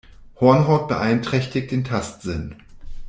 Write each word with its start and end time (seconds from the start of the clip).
Hornhaut 0.39 0.87
beeinträchtigt 0.87 1.69
den 1.69 1.83
Tastsinn. 1.83 2.55